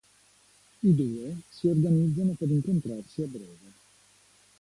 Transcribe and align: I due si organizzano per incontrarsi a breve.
I 0.79 0.95
due 0.95 1.41
si 1.51 1.67
organizzano 1.67 2.33
per 2.33 2.49
incontrarsi 2.49 3.21
a 3.21 3.27
breve. 3.27 3.71